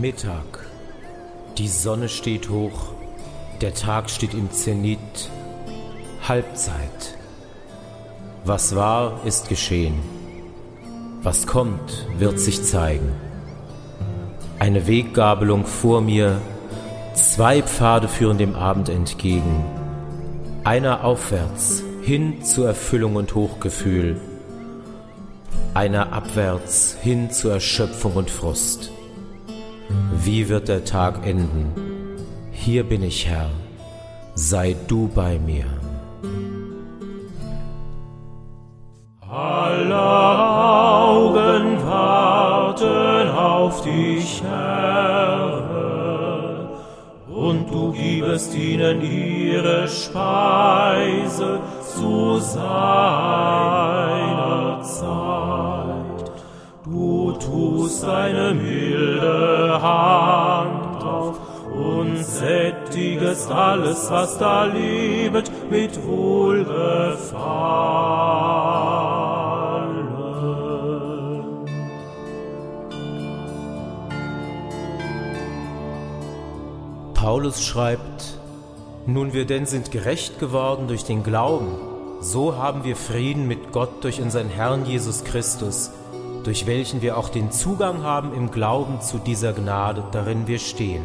Mittag. 0.00 0.66
Die 1.58 1.68
Sonne 1.68 2.08
steht 2.08 2.50
hoch, 2.50 2.92
der 3.60 3.74
Tag 3.74 4.10
steht 4.10 4.34
im 4.34 4.50
Zenit. 4.50 5.30
Halbzeit. 6.28 7.16
Was 8.44 8.74
war, 8.76 9.24
ist 9.24 9.48
geschehen. 9.48 9.94
Was 11.22 11.46
kommt, 11.46 12.06
wird 12.18 12.38
sich 12.38 12.62
zeigen. 12.62 13.12
Eine 14.58 14.86
Weggabelung 14.86 15.66
vor 15.66 16.00
mir, 16.00 16.40
zwei 17.14 17.62
Pfade 17.62 18.08
führen 18.08 18.38
dem 18.38 18.54
Abend 18.54 18.88
entgegen. 18.88 19.64
Einer 20.64 21.04
aufwärts, 21.04 21.82
hin 22.02 22.42
zur 22.44 22.68
Erfüllung 22.68 23.16
und 23.16 23.34
Hochgefühl. 23.34 24.20
Einer 25.74 26.12
abwärts, 26.12 26.96
hin 27.00 27.30
zur 27.30 27.54
Erschöpfung 27.54 28.14
und 28.14 28.30
Frust. 28.30 28.92
Wie 30.24 30.48
wird 30.48 30.68
der 30.68 30.84
Tag 30.84 31.26
enden? 31.26 31.72
Hier 32.50 32.84
bin 32.84 33.02
ich, 33.02 33.26
Herr, 33.28 33.50
sei 34.34 34.74
du 34.88 35.08
bei 35.08 35.38
mir. 35.38 35.66
Alle 39.20 39.94
Augen 39.96 41.78
warten 41.86 43.28
auf 43.30 43.82
dich, 43.82 44.42
Herr, 44.42 45.62
und 47.28 47.70
du 47.70 47.92
gibest 47.92 48.54
ihnen 48.56 49.02
ihre 49.02 49.86
Speise 49.88 51.60
zu 51.82 52.38
seiner 52.38 53.95
tust 57.38 58.02
deine 58.02 58.54
milde 58.54 59.80
Hand 59.82 61.02
auf 61.04 61.40
und 61.72 62.24
sättigest 62.24 63.50
alles, 63.50 64.10
was 64.10 64.38
da 64.38 64.64
lebt, 64.64 65.50
mit 65.70 66.06
Wohlgefallen. 66.06 67.96
Paulus 77.26 77.64
schreibt, 77.64 78.38
Nun 79.04 79.32
wir 79.32 79.46
denn 79.46 79.66
sind 79.66 79.90
gerecht 79.90 80.38
geworden 80.38 80.86
durch 80.86 81.04
den 81.04 81.24
Glauben, 81.24 81.72
so 82.20 82.56
haben 82.56 82.84
wir 82.84 82.94
Frieden 82.94 83.48
mit 83.48 83.72
Gott 83.72 84.04
durch 84.04 84.22
unseren 84.22 84.48
Herrn 84.48 84.86
Jesus 84.86 85.24
Christus, 85.24 85.90
durch 86.46 86.66
welchen 86.66 87.02
wir 87.02 87.18
auch 87.18 87.28
den 87.28 87.50
Zugang 87.50 88.04
haben 88.04 88.32
im 88.32 88.52
Glauben 88.52 89.00
zu 89.00 89.18
dieser 89.18 89.52
Gnade, 89.52 90.04
darin 90.12 90.46
wir 90.46 90.60
stehen, 90.60 91.02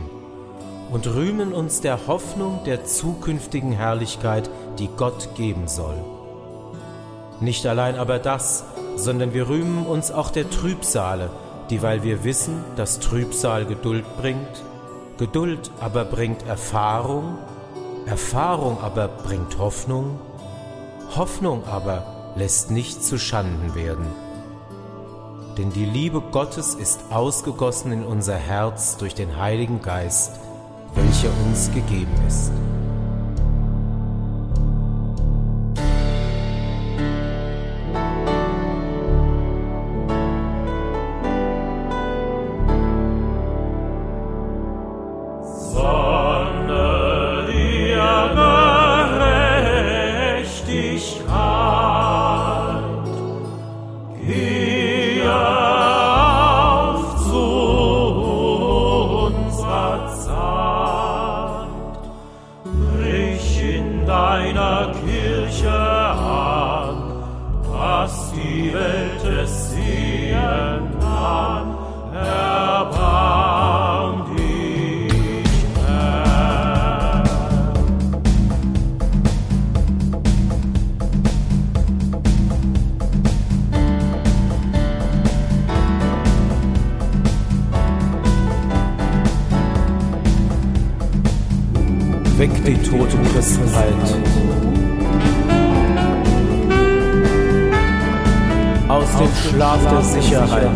und 0.92 1.08
rühmen 1.08 1.52
uns 1.52 1.82
der 1.82 2.06
Hoffnung 2.06 2.64
der 2.66 2.86
zukünftigen 2.86 3.72
Herrlichkeit, 3.72 4.52
die 4.78 4.88
Gott 4.88 5.30
geben 5.34 5.68
soll. 5.68 5.98
Nicht 7.40 7.66
allein 7.66 7.96
aber 7.96 8.20
das, 8.20 8.66
sondern 8.96 9.34
wir 9.34 9.50
rühmen 9.50 9.88
uns 9.88 10.12
auch 10.12 10.30
der 10.30 10.48
Trübsale, 10.48 11.32
dieweil 11.72 12.04
wir 12.04 12.24
wissen, 12.24 12.64
dass 12.76 13.00
Trübsal 13.00 13.66
Geduld 13.66 14.06
bringt, 14.18 14.64
Geduld 15.18 15.72
aber 15.80 16.06
bringt 16.06 16.46
Erfahrung, 16.46 17.40
Erfahrung 18.06 18.78
aber 18.80 19.08
bringt 19.08 19.58
Hoffnung, 19.58 20.20
Hoffnung 21.16 21.64
aber 21.66 22.34
lässt 22.36 22.70
nicht 22.70 23.04
zu 23.04 23.18
Schanden 23.18 23.74
werden. 23.74 24.06
Denn 25.58 25.72
die 25.72 25.86
Liebe 25.86 26.22
Gottes 26.22 26.76
ist 26.76 27.00
ausgegossen 27.12 27.92
in 27.92 28.04
unser 28.04 28.36
Herz 28.36 28.98
durch 28.98 29.16
den 29.16 29.38
Heiligen 29.38 29.82
Geist, 29.82 30.40
welcher 30.96 31.30
uns 31.46 31.72
gegeben 31.72 32.12
ist. 32.28 32.52
Weg 92.42 92.50
die 92.66 92.76
tote 92.82 93.18
Christenheit. 93.32 94.71
Aus 98.92 99.08
dem 99.16 99.30
Schlaf 99.34 99.80
der 99.90 100.02
Sicherheit. 100.02 100.70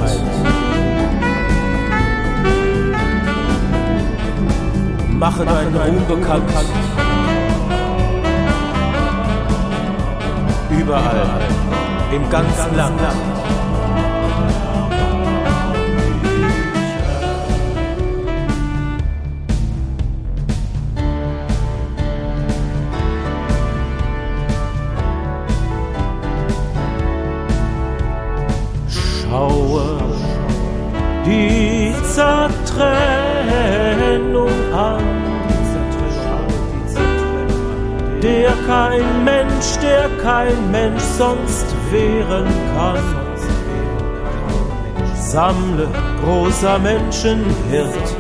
Mache 5.09 5.44
deinen 5.44 5.76
Ruhm 5.76 6.08
bekannt. 6.08 6.50
Überall, 10.70 11.42
im 12.14 12.30
ganzen 12.30 12.78
Land. 12.78 13.02
Schaue 29.30 29.97
die 31.25 31.94
Zertrennung 32.13 32.74
an, 34.74 35.03
der 38.22 38.53
kein 38.68 39.24
Mensch, 39.24 39.78
der 39.81 40.09
kein 40.22 40.72
Mensch 40.72 41.02
sonst 41.18 41.66
wehren 41.91 42.47
kann. 42.75 43.00
Sammle, 45.16 45.88
großer 46.24 46.78
Menschenhirt, 46.80 48.16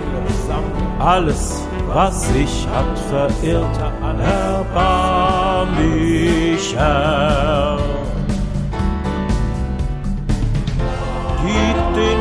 alles, 0.99 1.61
was 1.93 2.27
sich 2.33 2.67
hat 2.73 2.97
verirrt, 3.09 3.77
erbarm 4.19 5.69
mich, 5.77 6.75
Herr. 6.75 7.84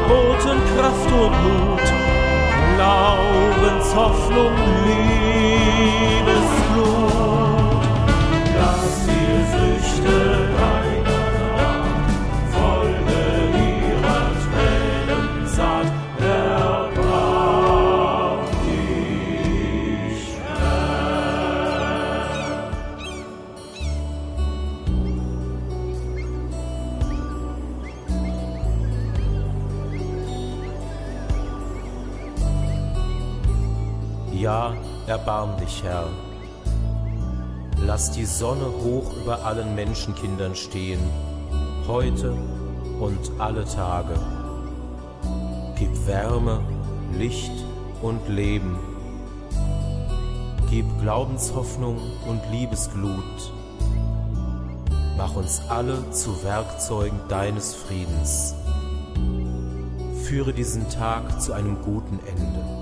Gib 0.05 0.11
den 0.11 0.27
Boten 0.27 0.61
Kraft 0.77 1.13
und 1.13 1.33
Mut, 1.43 1.81
Glaubens, 2.77 3.95
Hoffnung, 3.95 4.53
Ja, 34.37 34.75
erbarm 35.07 35.57
dich, 35.59 35.85
Herr. 35.85 36.09
Lass 37.87 38.11
die 38.11 38.25
Sonne 38.25 38.67
hoch 38.67 39.13
über 39.23 39.45
allen 39.45 39.77
Menschenkindern 39.77 40.57
stehen, 40.57 40.99
heute 41.87 42.35
und 43.01 43.31
alle 43.39 43.65
Tage. 43.65 44.19
Gib 45.79 46.07
Wärme, 46.09 46.61
Licht 47.17 47.53
und 48.03 48.29
Leben. 48.29 48.77
Gib 50.69 50.87
Glaubenshoffnung 51.01 51.99
und 52.27 52.41
Liebesglut. 52.51 53.53
Mach 55.17 55.37
uns 55.37 55.63
alle 55.69 56.11
zu 56.11 56.43
Werkzeugen 56.43 57.21
deines 57.29 57.73
Friedens. 57.73 58.57
Führe 60.25 60.53
diesen 60.53 60.91
Tag 60.91 61.41
zu 61.41 61.53
einem 61.53 61.81
guten 61.83 62.19
Ende. 62.27 62.74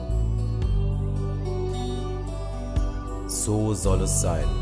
So 3.45 3.75
soll 3.75 4.03
es 4.03 4.21
sein. 4.21 4.62